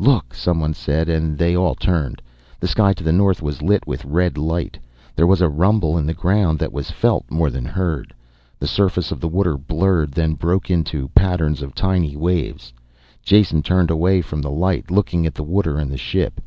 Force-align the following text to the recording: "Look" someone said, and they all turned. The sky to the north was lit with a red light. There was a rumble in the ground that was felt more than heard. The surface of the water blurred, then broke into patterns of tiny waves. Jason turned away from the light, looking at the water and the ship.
"Look" 0.00 0.34
someone 0.34 0.74
said, 0.74 1.08
and 1.08 1.38
they 1.38 1.56
all 1.56 1.76
turned. 1.76 2.20
The 2.58 2.66
sky 2.66 2.92
to 2.94 3.04
the 3.04 3.12
north 3.12 3.40
was 3.42 3.62
lit 3.62 3.86
with 3.86 4.04
a 4.04 4.08
red 4.08 4.36
light. 4.36 4.76
There 5.14 5.24
was 5.24 5.40
a 5.40 5.48
rumble 5.48 5.96
in 5.96 6.04
the 6.04 6.14
ground 6.18 6.58
that 6.58 6.72
was 6.72 6.90
felt 6.90 7.30
more 7.30 7.48
than 7.48 7.64
heard. 7.64 8.12
The 8.58 8.66
surface 8.66 9.12
of 9.12 9.20
the 9.20 9.28
water 9.28 9.56
blurred, 9.56 10.10
then 10.10 10.34
broke 10.34 10.68
into 10.68 11.10
patterns 11.14 11.62
of 11.62 11.76
tiny 11.76 12.16
waves. 12.16 12.72
Jason 13.22 13.62
turned 13.62 13.92
away 13.92 14.20
from 14.20 14.42
the 14.42 14.50
light, 14.50 14.90
looking 14.90 15.26
at 15.26 15.34
the 15.36 15.44
water 15.44 15.78
and 15.78 15.92
the 15.92 15.96
ship. 15.96 16.40